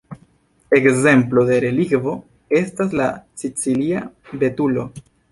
Ekzemplo 0.75 1.41
de 1.49 1.57
relikvo 1.65 2.13
estas 2.59 2.95
la 3.01 3.09
sicilia 3.41 4.01
betulo. 4.45 4.87